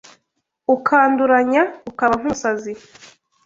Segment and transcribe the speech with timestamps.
[0.75, 2.73] Ukanduranya ukaba nk’umusazi